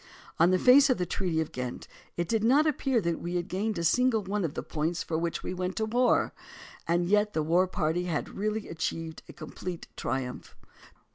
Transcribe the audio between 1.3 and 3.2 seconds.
of Ghent it did not appear that